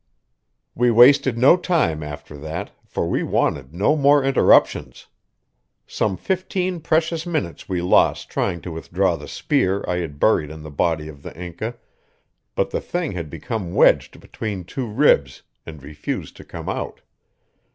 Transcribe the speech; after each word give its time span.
We 0.73 0.89
wasted 0.89 1.37
no 1.37 1.55
time 1.57 2.01
after 2.01 2.35
that, 2.39 2.71
for 2.87 3.07
we 3.07 3.21
wanted 3.21 3.71
no 3.71 3.95
more 3.95 4.23
interruptions. 4.23 5.05
Some 5.85 6.17
fifteen 6.17 6.79
precious 6.79 7.27
minutes 7.27 7.69
we 7.69 7.83
lost 7.83 8.27
trying 8.27 8.61
to 8.61 8.71
withdraw 8.71 9.15
the 9.15 9.27
spear 9.27 9.85
I 9.87 9.97
had 9.97 10.19
buried 10.19 10.49
in 10.49 10.63
the 10.63 10.71
body 10.71 11.07
of 11.07 11.21
the 11.21 11.39
Inca, 11.39 11.75
but 12.55 12.71
the 12.71 12.81
thing 12.81 13.11
had 13.11 13.29
become 13.29 13.75
wedged 13.75 14.19
between 14.19 14.63
two 14.63 14.87
ribs 14.87 15.43
and 15.67 15.83
refused 15.83 16.35
to 16.37 16.45
come 16.45 16.67
out. 16.67 17.01